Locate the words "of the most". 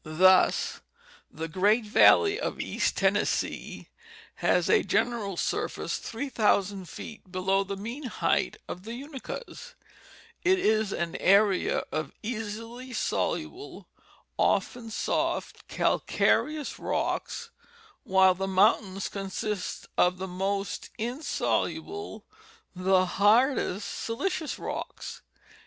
19.99-20.89